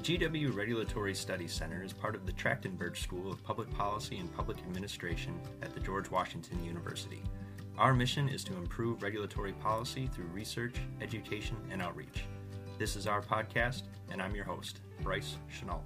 [0.00, 4.34] The GW Regulatory Studies Center is part of the Trachtenberg School of Public Policy and
[4.34, 7.22] Public Administration at the George Washington University.
[7.76, 12.24] Our mission is to improve regulatory policy through research, education, and outreach.
[12.78, 15.84] This is our podcast, and I'm your host, Bryce Chenault.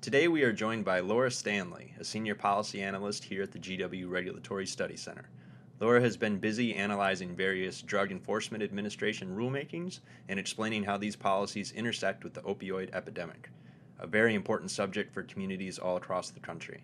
[0.00, 4.08] Today we are joined by Laura Stanley, a senior policy analyst here at the GW
[4.08, 5.30] Regulatory Study Center.
[5.78, 11.72] Laura has been busy analyzing various Drug Enforcement Administration rulemakings and explaining how these policies
[11.72, 13.50] intersect with the opioid epidemic,
[13.98, 16.82] a very important subject for communities all across the country.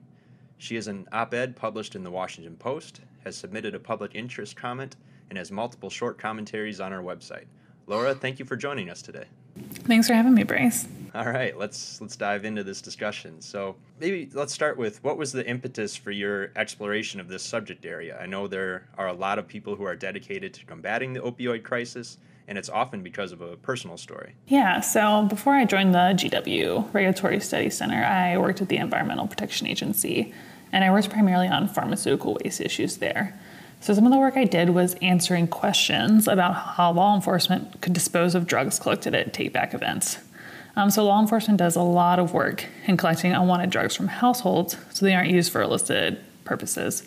[0.59, 4.57] She has an op ed published in the Washington Post, has submitted a public interest
[4.57, 4.97] comment,
[5.31, 7.47] and has multiple short commentaries on our website.
[7.87, 9.25] Laura, thank you for joining us today.
[9.57, 10.87] Thanks for having me, Bryce.
[11.15, 13.43] All right, let's let's dive into this discussion.
[13.43, 17.85] So maybe let's start with what was the impetus for your exploration of this subject
[17.85, 18.19] area?
[18.19, 21.65] I know there are a lot of people who are dedicated to combating the opioid
[21.65, 22.17] crisis,
[22.49, 24.33] and it's often because of a personal story.
[24.47, 29.27] Yeah, so before I joined the GW Regulatory Studies Center, I worked at the Environmental
[29.27, 30.33] Protection Agency,
[30.73, 33.39] and I worked primarily on pharmaceutical waste issues there.
[33.83, 37.93] So, some of the work I did was answering questions about how law enforcement could
[37.93, 40.19] dispose of drugs collected at take back events.
[40.77, 44.77] Um, so, law enforcement does a lot of work in collecting unwanted drugs from households
[44.93, 47.03] so they aren't used for illicit purposes.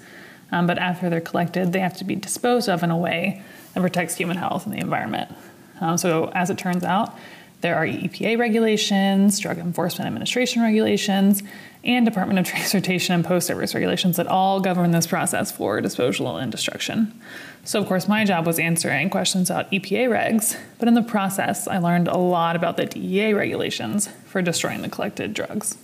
[0.52, 3.42] Um, but after they're collected, they have to be disposed of in a way
[3.74, 5.34] that protects human health and the environment.
[5.80, 7.18] Um, so, as it turns out,
[7.66, 11.42] there are EPA regulations, Drug Enforcement Administration regulations,
[11.84, 16.38] and Department of Transportation and Post Service regulations that all govern this process for disposal
[16.38, 17.20] and destruction.
[17.64, 21.68] So, of course, my job was answering questions about EPA regs, but in the process,
[21.68, 25.76] I learned a lot about the DEA regulations for destroying the collected drugs.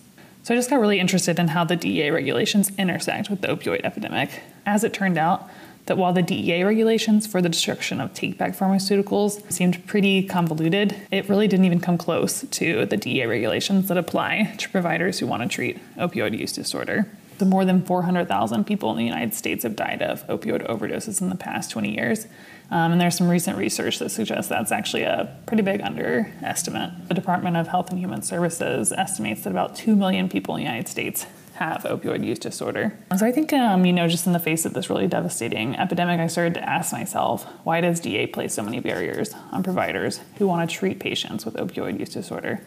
[0.44, 3.82] So, I just got really interested in how the DEA regulations intersect with the opioid
[3.84, 4.30] epidemic.
[4.68, 5.50] As it turned out,
[5.86, 10.96] that while the DEA regulations for the destruction of take back pharmaceuticals seemed pretty convoluted,
[11.12, 15.28] it really didn't even come close to the DEA regulations that apply to providers who
[15.28, 17.10] want to treat opioid use disorder.
[17.40, 21.30] The more than 400,000 people in the United States have died of opioid overdoses in
[21.30, 22.28] the past 20 years.
[22.70, 27.08] Um, and there's some recent research that suggests that's actually a pretty big underestimate.
[27.10, 30.68] The Department of Health and Human Services estimates that about 2 million people in the
[30.68, 31.26] United States
[31.62, 32.98] have opioid use disorder.
[33.16, 36.20] So I think, um, you know, just in the face of this really devastating epidemic,
[36.20, 40.48] I started to ask myself, why does DEA place so many barriers on providers who
[40.48, 42.62] want to treat patients with opioid use disorder?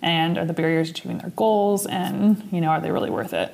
[0.00, 1.84] And are the barriers achieving their goals?
[1.84, 3.52] And, you know, are they really worth it?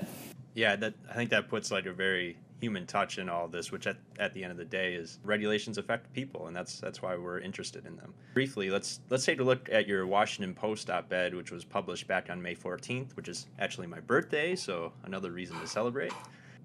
[0.54, 3.86] Yeah, that I think that puts like a very human touch in all this, which
[3.86, 7.14] at, at the end of the day is regulations affect people, and that's that's why
[7.14, 8.14] we're interested in them.
[8.32, 12.30] Briefly, let's let's take a look at your Washington Post op-ed, which was published back
[12.30, 16.14] on May 14th, which is actually my birthday, so another reason to celebrate.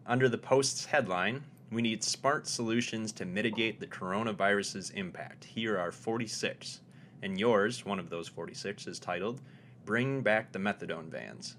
[0.06, 5.92] Under the Post's headline, "We need smart solutions to mitigate the coronavirus's impact." Here are
[5.92, 6.80] 46,
[7.22, 9.42] and yours, one of those 46, is titled
[9.84, 11.58] "Bring Back the Methadone Vans."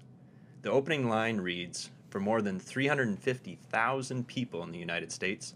[0.63, 5.55] The opening line reads for more than 350,000 people in the United States,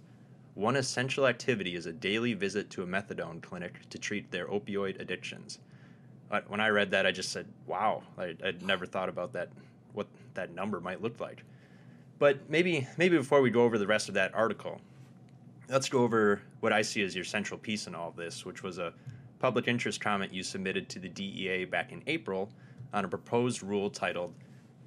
[0.56, 5.00] one essential activity is a daily visit to a methadone clinic to treat their opioid
[5.00, 5.60] addictions.
[6.30, 9.50] But when I read that, I just said, wow, I, would never thought about that,
[9.92, 11.44] what that number might look like.
[12.20, 14.80] But maybe, maybe before we go over the rest of that article,
[15.68, 18.64] let's go over what I see as your central piece in all of this, which
[18.64, 18.94] was a
[19.40, 22.50] public interest comment you submitted to the DEA back in April
[22.94, 24.34] on a proposed rule titled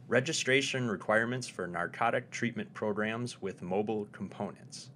[0.08, 4.91] registration requirements for narcotic treatment programs with mobile components.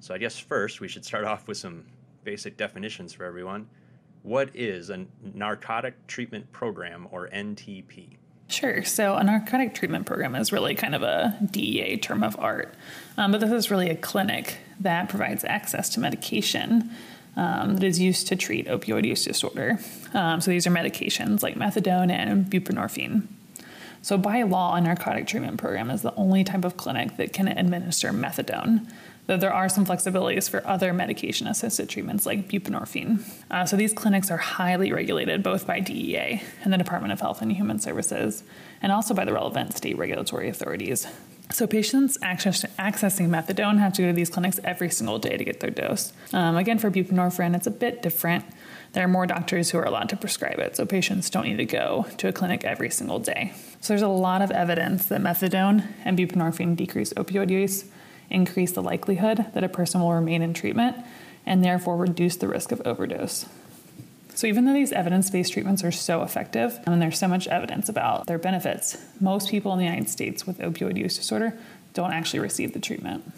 [0.00, 1.84] So, I guess first we should start off with some
[2.24, 3.68] basic definitions for everyone.
[4.22, 8.16] What is a narcotic treatment program or NTP?
[8.48, 8.82] Sure.
[8.84, 12.74] So, a narcotic treatment program is really kind of a DEA term of art,
[13.18, 16.90] um, but this is really a clinic that provides access to medication
[17.36, 19.78] um, that is used to treat opioid use disorder.
[20.14, 23.26] Um, so, these are medications like methadone and buprenorphine.
[24.04, 27.48] So, by law, a narcotic treatment program is the only type of clinic that can
[27.48, 28.86] administer methadone.
[29.26, 33.26] Though there are some flexibilities for other medication assisted treatments like buprenorphine.
[33.50, 37.40] Uh, so, these clinics are highly regulated both by DEA and the Department of Health
[37.40, 38.44] and Human Services,
[38.82, 41.06] and also by the relevant state regulatory authorities.
[41.50, 45.44] So, patients access, accessing methadone have to go to these clinics every single day to
[45.44, 46.12] get their dose.
[46.34, 48.44] Um, again, for buprenorphine, it's a bit different.
[48.94, 51.64] There are more doctors who are allowed to prescribe it, so patients don't need to
[51.64, 53.52] go to a clinic every single day.
[53.80, 57.86] So there's a lot of evidence that methadone and buprenorphine decrease opioid use,
[58.30, 60.96] increase the likelihood that a person will remain in treatment,
[61.44, 63.46] and therefore reduce the risk of overdose.
[64.36, 67.88] So, even though these evidence based treatments are so effective and there's so much evidence
[67.88, 71.58] about their benefits, most people in the United States with opioid use disorder
[71.94, 73.32] don't actually receive the treatment.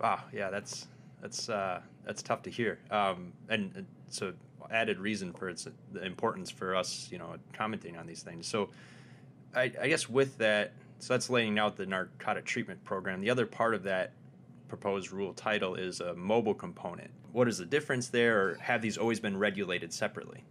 [0.00, 0.86] Wow, yeah, that's
[1.20, 2.78] that's uh, that's tough to hear.
[2.90, 4.32] Um, and so
[4.70, 5.66] added reason for its
[6.02, 8.46] importance for us, you know, commenting on these things.
[8.46, 8.70] So,
[9.54, 13.20] I, I guess with that, so that's laying out the narcotic treatment program.
[13.20, 14.12] The other part of that
[14.68, 17.10] proposed rule title is a mobile component.
[17.32, 20.44] What is the difference there, or have these always been regulated separately?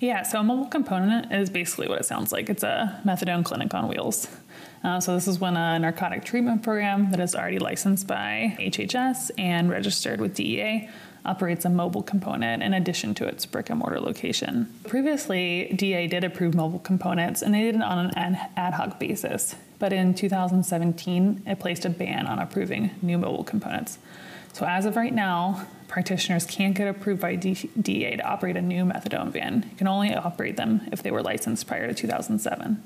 [0.00, 2.48] Yeah, so a mobile component is basically what it sounds like.
[2.48, 4.28] It's a methadone clinic on wheels.
[4.84, 9.32] Uh, so this is when a narcotic treatment program that is already licensed by HHS
[9.38, 10.88] and registered with DEA
[11.28, 14.72] operates a mobile component in addition to its brick and mortar location.
[14.86, 19.54] Previously, DEA did approve mobile components and they did it on an ad hoc basis.
[19.78, 23.98] But in 2017, it placed a ban on approving new mobile components.
[24.54, 28.84] So as of right now, practitioners can't get approved by DEA to operate a new
[28.84, 29.66] methadone van.
[29.70, 32.82] You can only operate them if they were licensed prior to 2007.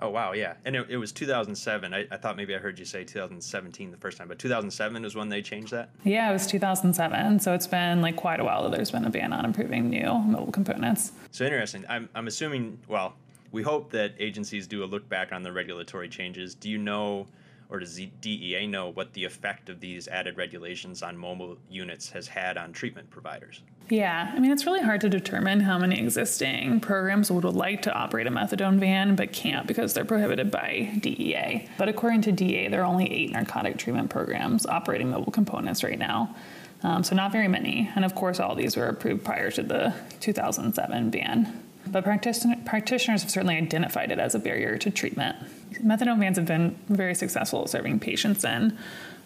[0.00, 1.92] Oh wow, yeah, and it, it was 2007.
[1.92, 5.16] I, I, thought maybe I heard you say 2017 the first time, but 2007 is
[5.16, 5.90] when they changed that.
[6.04, 7.40] Yeah, it was 2007.
[7.40, 10.06] So it's been like quite a while that there's been a ban on improving new
[10.06, 11.12] mobile components.
[11.32, 11.84] So interesting.
[11.88, 12.78] I'm I'm assuming.
[12.86, 13.14] Well,
[13.50, 16.54] we hope that agencies do a look back on the regulatory changes.
[16.54, 17.26] Do you know?
[17.70, 22.28] Or does DEA know what the effect of these added regulations on mobile units has
[22.28, 23.62] had on treatment providers?
[23.90, 27.92] Yeah, I mean, it's really hard to determine how many existing programs would like to
[27.92, 31.68] operate a methadone van but can't because they're prohibited by DEA.
[31.78, 35.98] But according to DEA, there are only eight narcotic treatment programs operating mobile components right
[35.98, 36.34] now.
[36.82, 37.90] Um, so, not very many.
[37.96, 41.67] And of course, all these were approved prior to the 2007 ban.
[41.90, 45.36] But practitioners have certainly identified it as a barrier to treatment.
[45.82, 48.76] Methadone vans have been very successful at serving patients in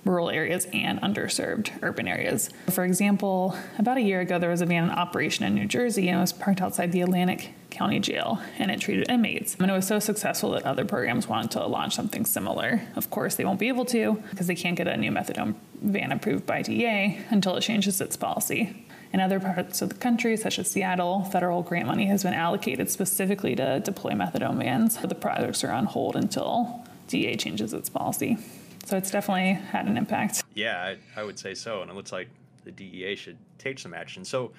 [0.04, 2.50] rural areas and underserved urban areas.
[2.70, 6.08] For example, about a year ago, there was a van in operation in New Jersey
[6.08, 9.56] and it was parked outside the Atlantic County Jail and it treated inmates.
[9.60, 12.82] And it was so successful that other programs wanted to launch something similar.
[12.96, 16.10] Of course, they won't be able to because they can't get a new methadone van
[16.10, 18.84] approved by DEA until it changes its policy.
[19.12, 22.90] In other parts of the country, such as Seattle, federal grant money has been allocated
[22.90, 27.90] specifically to deploy methadone vans, but the projects are on hold until DEA changes its
[27.90, 28.38] policy.
[28.86, 30.42] So it's definitely had an impact.
[30.54, 31.82] Yeah, I, I would say so.
[31.82, 32.28] And it looks like
[32.64, 34.24] the DEA should take some action.
[34.24, 34.52] So,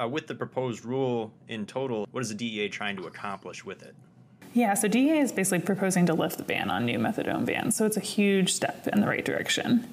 [0.00, 3.82] uh, with the proposed rule in total, what is the DEA trying to accomplish with
[3.82, 3.94] it?
[4.54, 7.76] Yeah, so DEA is basically proposing to lift the ban on new methadone vans.
[7.76, 9.88] So it's a huge step in the right direction.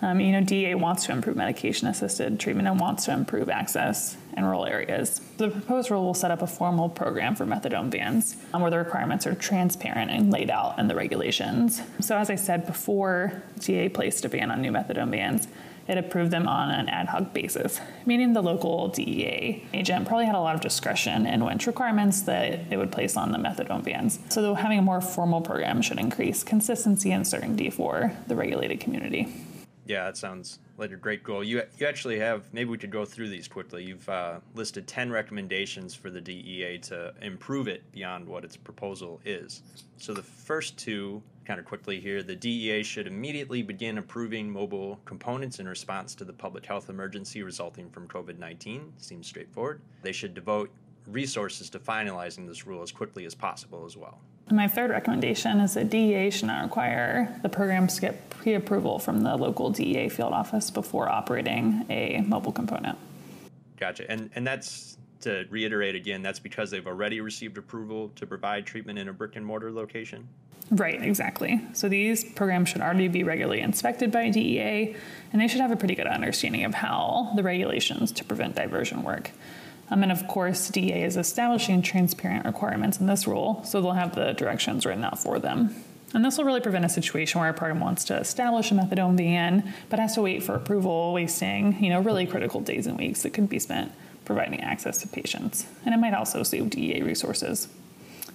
[0.00, 4.16] Um, you know, DEA wants to improve medication assisted treatment and wants to improve access
[4.36, 5.20] in rural areas.
[5.38, 8.78] The proposed rule will set up a formal program for methadone vans um, where the
[8.78, 11.82] requirements are transparent and laid out in the regulations.
[12.00, 15.48] So, as I said before, DEA placed a ban on new methadone vans.
[15.88, 20.34] It approved them on an ad hoc basis, meaning the local DEA agent probably had
[20.34, 24.20] a lot of discretion in which requirements that they would place on the methadone vans.
[24.28, 29.34] So, having a more formal program should increase consistency and certainty for the regulated community.
[29.88, 31.42] Yeah, that sounds like a great goal.
[31.42, 33.84] You you actually have maybe we could go through these quickly.
[33.84, 39.18] You've uh, listed ten recommendations for the DEA to improve it beyond what its proposal
[39.24, 39.62] is.
[39.96, 45.00] So the first two, kind of quickly here, the DEA should immediately begin approving mobile
[45.06, 48.92] components in response to the public health emergency resulting from COVID nineteen.
[48.98, 49.80] Seems straightforward.
[50.02, 50.70] They should devote
[51.06, 54.20] resources to finalizing this rule as quickly as possible as well.
[54.50, 58.98] My third recommendation is that DEA should not require the programs to get pre approval
[58.98, 62.98] from the local DEA field office before operating a mobile component.
[63.76, 64.10] Gotcha.
[64.10, 68.98] And, and that's to reiterate again, that's because they've already received approval to provide treatment
[68.98, 70.28] in a brick and mortar location?
[70.70, 71.60] Right, exactly.
[71.72, 74.94] So these programs should already be regularly inspected by DEA,
[75.32, 79.02] and they should have a pretty good understanding of how the regulations to prevent diversion
[79.02, 79.30] work.
[79.90, 84.14] Um, and of course, DEA is establishing transparent requirements in this rule, so they'll have
[84.14, 85.74] the directions written out for them.
[86.14, 89.16] And this will really prevent a situation where a program wants to establish a methadone
[89.16, 93.22] van, but has to wait for approval, wasting you know really critical days and weeks
[93.22, 93.92] that could be spent
[94.24, 95.66] providing access to patients.
[95.84, 97.68] And it might also save DEA resources.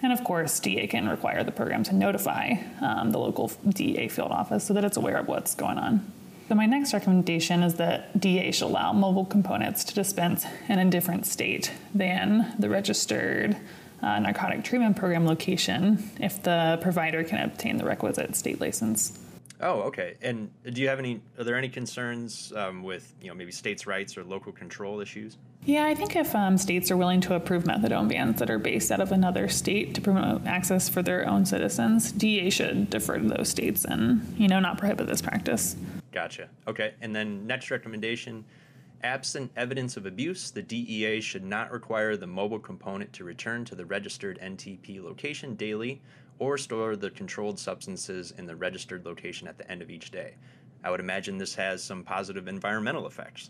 [0.01, 4.31] And of course, DEA can require the program to notify um, the local DEA field
[4.31, 6.12] office so that it's aware of what's going on.
[6.50, 10.89] So my next recommendation is that DEA should allow mobile components to dispense in a
[10.89, 13.57] different state than the registered
[14.01, 19.17] uh, narcotic treatment program location if the provider can obtain the requisite state license.
[19.62, 20.15] Oh, okay.
[20.21, 21.21] And do you have any?
[21.39, 25.38] Are there any concerns um, with you know maybe states' rights or local control issues?
[25.63, 28.91] Yeah, I think if um, states are willing to approve methadone vans that are based
[28.91, 33.27] out of another state to promote access for their own citizens, DEA should defer to
[33.29, 35.77] those states and you know not prohibit this practice.
[36.13, 36.50] Gotcha.
[36.67, 36.93] Okay.
[37.01, 38.46] And then next recommendation
[39.03, 43.75] absent evidence of abuse, the DEA should not require the mobile component to return to
[43.75, 46.01] the registered NTP location daily
[46.39, 50.36] or store the controlled substances in the registered location at the end of each day.
[50.83, 53.49] I would imagine this has some positive environmental effects.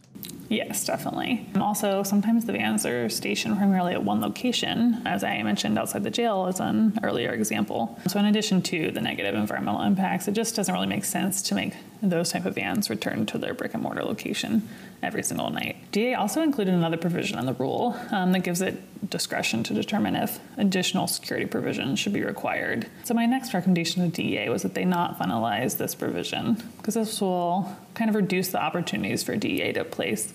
[0.50, 1.48] Yes, definitely.
[1.54, 6.04] And also, sometimes the vans are stationed primarily at one location, as I mentioned outside
[6.04, 8.00] the jail as an earlier example.
[8.08, 11.56] So, in addition to the negative environmental impacts, it just doesn't really make sense to
[11.56, 11.74] make
[12.04, 14.68] those type of vans return to their brick and mortar location
[15.04, 15.76] every single night.
[15.92, 20.16] DEA also included another provision in the rule um, that gives it discretion to determine
[20.16, 22.88] if additional security provisions should be required.
[23.04, 27.22] So, my next recommendation to DEA was that they not finalize this provision because this
[27.22, 30.34] will kind of reduce the opportunities for DEA to place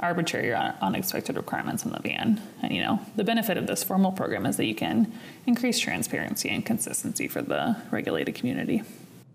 [0.00, 2.40] arbitrary or unexpected requirements on the van.
[2.62, 5.12] And you know, the benefit of this formal program is that you can
[5.46, 8.82] increase transparency and consistency for the regulated community.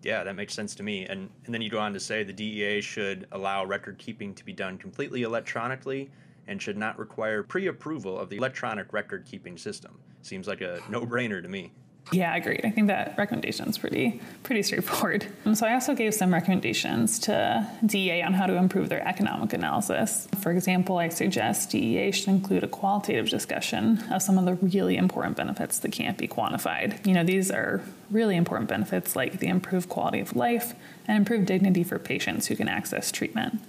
[0.03, 1.05] Yeah, that makes sense to me.
[1.05, 4.45] And and then you go on to say the DEA should allow record keeping to
[4.45, 6.09] be done completely electronically
[6.47, 9.97] and should not require pre-approval of the electronic record keeping system.
[10.21, 11.71] Seems like a no-brainer to me.
[12.11, 12.59] Yeah, I agree.
[12.63, 15.25] I think that recommendation is pretty pretty straightforward.
[15.45, 19.53] Um, so I also gave some recommendations to DEA on how to improve their economic
[19.53, 20.27] analysis.
[20.39, 24.97] For example, I suggest DEA should include a qualitative discussion of some of the really
[24.97, 27.05] important benefits that can't be quantified.
[27.05, 27.81] You know, these are
[28.11, 30.75] really important benefits like the improved quality of life
[31.07, 33.61] and improved dignity for patients who can access treatment.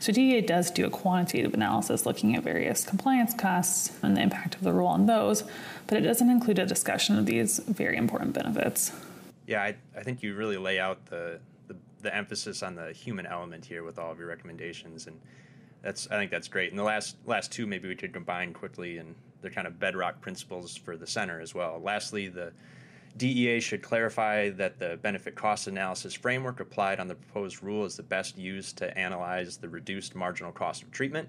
[0.00, 4.54] So DEA does do a quantitative analysis looking at various compliance costs and the impact
[4.54, 5.44] of the rule on those,
[5.86, 8.92] but it doesn't include a discussion of these very important benefits.
[9.46, 11.38] Yeah, I, I think you really lay out the,
[11.68, 15.20] the, the emphasis on the human element here with all of your recommendations, and
[15.82, 16.70] that's I think that's great.
[16.70, 20.22] And the last last two maybe we could combine quickly, and they're kind of bedrock
[20.22, 21.78] principles for the center as well.
[21.78, 22.52] Lastly, the
[23.16, 27.96] DEA should clarify that the benefit cost analysis framework applied on the proposed rule is
[27.96, 31.28] the best used to analyze the reduced marginal cost of treatment.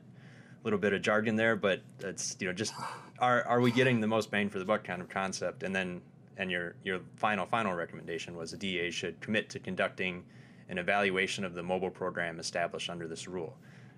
[0.61, 2.73] A little bit of jargon there, but it's you know just
[3.19, 5.63] are are we getting the most bang for the buck kind of concept?
[5.63, 6.01] And then
[6.38, 10.23] and your your final final recommendation was the DEA should commit to conducting
[10.69, 13.57] an evaluation of the mobile program established under this rule.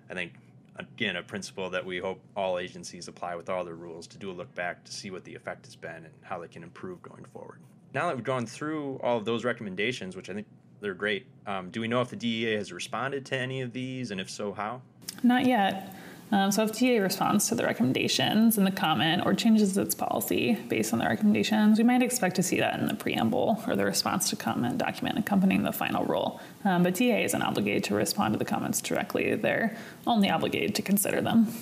[0.10, 0.36] I think
[0.78, 4.32] again a principle that we hope all agencies apply with all their rules to do
[4.32, 7.02] a look back to see what the effect has been and how they can improve
[7.02, 7.60] going forward
[7.94, 10.48] now that we've gone through all of those recommendations, which I think
[10.82, 14.12] they're great, um, do we know if the DEA has responded to any of these,
[14.12, 14.82] and if so, how?
[15.22, 15.96] Not yet.
[16.32, 20.56] Um, so if DEA responds to the recommendations in the comment or changes its policy
[20.68, 23.86] based on the recommendations, we might expect to see that in the preamble or the
[23.86, 26.42] response to comment document accompanying the final rule.
[26.66, 30.82] Um, but DEA isn't obligated to respond to the comments directly; they're only obligated to
[30.82, 31.54] consider them.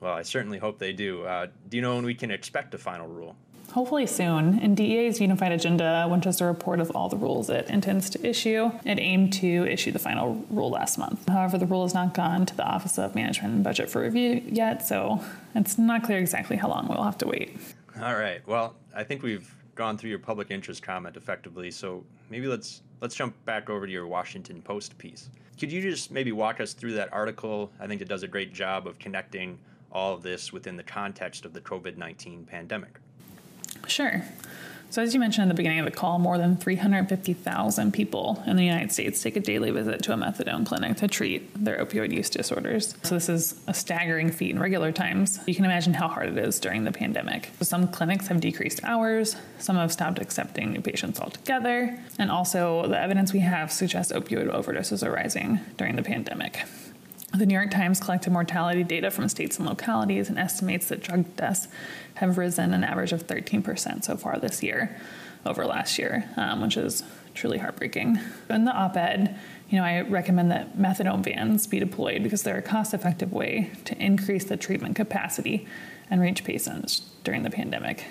[0.00, 1.24] Well, I certainly hope they do.
[1.24, 3.36] Uh, do you know when we can expect a final rule?
[3.70, 4.58] Hopefully soon.
[4.58, 8.70] In DEA's unified agenda, Winchester report of all the rules it intends to issue.
[8.84, 11.28] It aimed to issue the final rule last month.
[11.28, 14.42] However, the rule has not gone to the Office of Management and Budget for review
[14.46, 15.20] yet, so
[15.54, 17.56] it's not clear exactly how long we'll have to wait.
[18.00, 18.46] All right.
[18.46, 23.14] Well, I think we've gone through your public interest comment effectively, so maybe let's let's
[23.14, 25.28] jump back over to your Washington Post piece.
[25.58, 27.70] Could you just maybe walk us through that article?
[27.80, 29.58] I think it does a great job of connecting
[29.92, 32.98] all of this within the context of the COVID 19 pandemic.
[33.86, 34.22] Sure.
[34.88, 38.56] So, as you mentioned at the beginning of the call, more than 350,000 people in
[38.56, 42.12] the United States take a daily visit to a methadone clinic to treat their opioid
[42.12, 42.94] use disorders.
[43.02, 45.40] So, this is a staggering feat in regular times.
[45.46, 47.50] You can imagine how hard it is during the pandemic.
[47.60, 52.98] Some clinics have decreased hours, some have stopped accepting new patients altogether, and also the
[52.98, 56.64] evidence we have suggests opioid overdoses are rising during the pandemic.
[57.36, 61.36] The New York Times collected mortality data from states and localities and estimates that drug
[61.36, 61.68] deaths
[62.14, 64.96] have risen an average of 13% so far this year
[65.44, 67.02] over last year, um, which is
[67.34, 68.18] truly heartbreaking.
[68.48, 69.38] In the op ed,
[69.68, 73.70] you know, I recommend that methadone vans be deployed because they're a cost effective way
[73.84, 75.66] to increase the treatment capacity
[76.08, 78.06] and reach patients during the pandemic.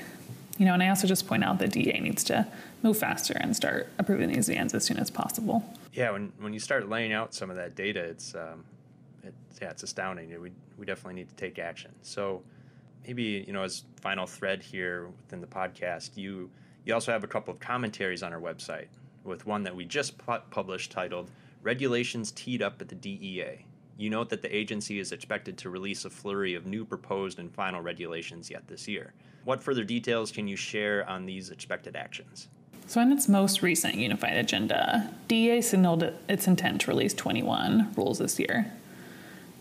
[0.59, 2.45] You know, and I also just point out that DEA needs to
[2.83, 5.65] move faster and start approving these vans as soon as possible.
[5.93, 8.63] Yeah, when, when you start laying out some of that data, it's um,
[9.61, 10.29] yeah, it's astounding.
[10.41, 11.91] We we definitely need to take action.
[12.01, 12.43] So
[13.05, 16.49] maybe you know, as final thread here within the podcast, you
[16.85, 18.87] you also have a couple of commentaries on our website
[19.23, 21.31] with one that we just pu- published titled
[21.63, 23.65] "Regulations Teed Up at the DEA."
[23.97, 27.53] You note that the agency is expected to release a flurry of new proposed and
[27.53, 29.13] final regulations yet this year.
[29.45, 32.49] What further details can you share on these expected actions?
[32.87, 38.19] So, in its most recent unified agenda, DEA signaled its intent to release 21 rules
[38.19, 38.71] this year.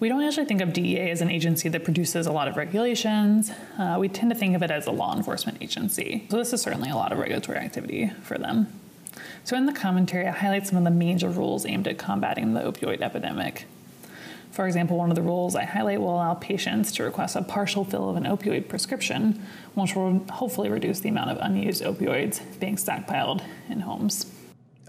[0.01, 3.51] We don't actually think of DEA as an agency that produces a lot of regulations.
[3.79, 6.27] Uh, we tend to think of it as a law enforcement agency.
[6.31, 8.67] So, this is certainly a lot of regulatory activity for them.
[9.45, 12.61] So, in the commentary, I highlight some of the major rules aimed at combating the
[12.61, 13.67] opioid epidemic.
[14.51, 17.85] For example, one of the rules I highlight will allow patients to request a partial
[17.85, 19.43] fill of an opioid prescription,
[19.75, 24.33] which will hopefully reduce the amount of unused opioids being stockpiled in homes.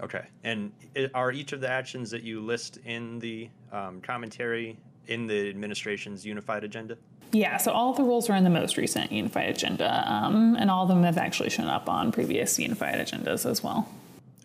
[0.00, 0.24] Okay.
[0.44, 0.72] And
[1.14, 6.24] are each of the actions that you list in the um, commentary in the administration's
[6.24, 6.96] unified agenda?
[7.32, 10.70] Yeah, so all of the rules are in the most recent unified agenda, um, and
[10.70, 13.88] all of them have actually shown up on previous unified agendas as well.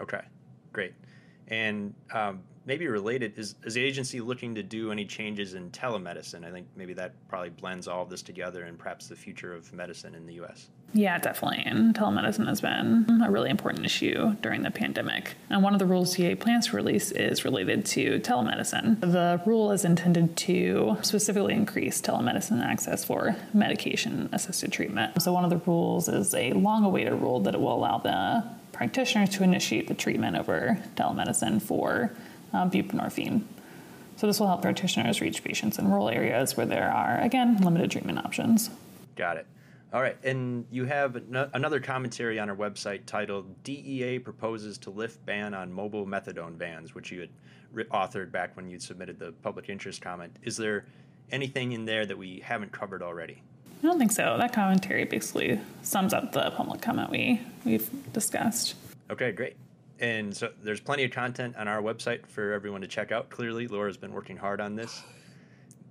[0.01, 0.21] Okay,
[0.73, 0.93] great.
[1.47, 2.41] And um,
[2.71, 6.45] maybe related is, is the agency looking to do any changes in telemedicine?
[6.45, 9.73] I think maybe that probably blends all of this together and perhaps the future of
[9.73, 10.69] medicine in the U.S.
[10.93, 11.63] Yeah, definitely.
[11.65, 15.33] And telemedicine has been a really important issue during the pandemic.
[15.49, 19.01] And one of the rules DEA plans to release is related to telemedicine.
[19.01, 25.21] The rule is intended to specifically increase telemedicine access for medication assisted treatment.
[25.21, 28.45] So, one of the rules is a long awaited rule that it will allow the
[28.71, 32.11] practitioner to initiate the treatment over telemedicine for
[32.53, 33.43] um, buprenorphine.
[34.17, 37.91] So, this will help practitioners reach patients in rural areas where there are, again, limited
[37.91, 38.69] treatment options.
[39.15, 39.47] Got it.
[39.93, 41.21] All right, and you have
[41.53, 46.95] another commentary on our website titled "DEA proposes to lift ban on mobile methadone bans,"
[46.95, 47.29] which you had
[47.73, 50.37] re- authored back when you submitted the public interest comment.
[50.43, 50.85] Is there
[51.29, 53.41] anything in there that we haven't covered already?
[53.83, 54.37] I don't think so.
[54.37, 58.75] That commentary basically sums up the public comment we we've discussed.
[59.09, 59.57] Okay, great.
[60.01, 63.29] And so there's plenty of content on our website for everyone to check out.
[63.29, 65.03] Clearly, Laura's been working hard on this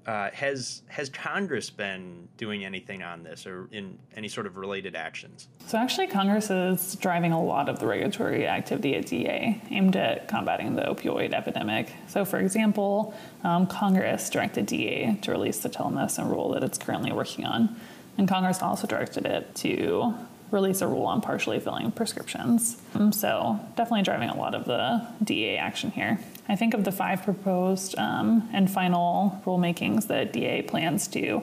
[0.06, 4.96] uh, has has Congress been doing anything on this or in any sort of related
[4.96, 5.48] actions?
[5.66, 10.26] So actually, Congress is driving a lot of the regulatory activity at DEA aimed at
[10.26, 11.92] combating the opioid epidemic.
[12.08, 13.14] So, for example,
[13.44, 17.76] um, Congress directed DEA to release the telemedicine rule that it's currently working on,
[18.16, 20.14] and Congress also directed it to
[20.50, 22.80] release a rule on partially filling prescriptions.
[22.94, 26.18] Um, so, definitely driving a lot of the DEA action here.
[26.48, 31.42] I think of the five proposed um, and final rulemakings that DEA plans to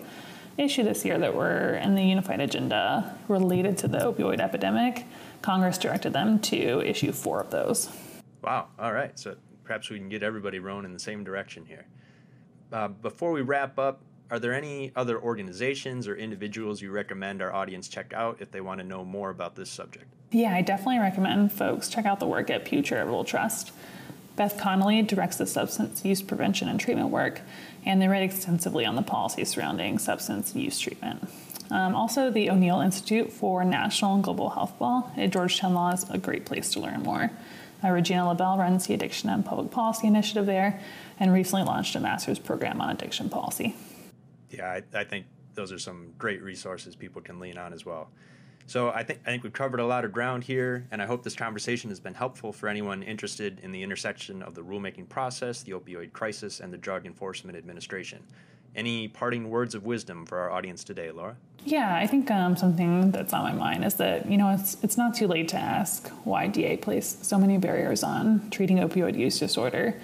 [0.57, 5.05] issue this year that were in the unified agenda related to the opioid epidemic,
[5.41, 7.89] Congress directed them to issue four of those.
[8.41, 8.67] Wow.
[8.79, 9.17] All right.
[9.19, 11.85] So perhaps we can get everybody rowing in the same direction here.
[12.71, 17.53] Uh, before we wrap up, are there any other organizations or individuals you recommend our
[17.53, 20.05] audience check out if they want to know more about this subject?
[20.31, 23.71] Yeah, I definitely recommend folks check out the work at Pew Charitable Trust.
[24.35, 27.41] Beth Connolly directs the substance use prevention and treatment work,
[27.85, 31.27] and they write extensively on the policy surrounding substance use treatment.
[31.71, 36.09] Um, also, the O'Neill Institute for National and Global Health Law at Georgetown Law is
[36.09, 37.31] a great place to learn more.
[37.83, 40.79] Uh, Regina LaBelle runs the Addiction and Public Policy Initiative there
[41.19, 43.75] and recently launched a master's program on addiction policy.
[44.57, 48.09] Yeah, I, I think those are some great resources people can lean on as well.
[48.67, 51.23] So I think I think we've covered a lot of ground here, and I hope
[51.23, 55.63] this conversation has been helpful for anyone interested in the intersection of the rulemaking process,
[55.63, 58.21] the opioid crisis, and the Drug Enforcement Administration.
[58.75, 61.37] Any parting words of wisdom for our audience today, Laura?
[61.63, 64.97] Yeah, I think um, something that's on my mind is that you know it's it's
[64.97, 69.39] not too late to ask why DEA place so many barriers on treating opioid use
[69.39, 69.95] disorder,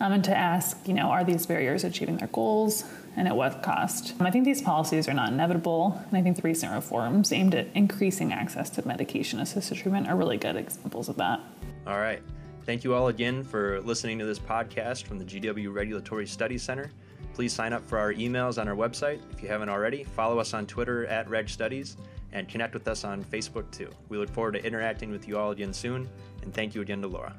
[0.00, 2.84] um, and to ask you know are these barriers achieving their goals?
[3.16, 4.14] and at what cost.
[4.20, 7.68] I think these policies are not inevitable, and I think the recent reforms aimed at
[7.74, 11.40] increasing access to medication assisted treatment are really good examples of that.
[11.86, 12.22] All right.
[12.66, 16.90] Thank you all again for listening to this podcast from the GW Regulatory Studies Center.
[17.34, 20.04] Please sign up for our emails on our website if you haven't already.
[20.04, 21.96] Follow us on Twitter at Reg Studies
[22.32, 23.90] and connect with us on Facebook too.
[24.08, 26.08] We look forward to interacting with you all again soon,
[26.42, 27.34] and thank you again to Laura.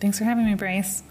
[0.00, 1.02] Thanks for having me, Bryce.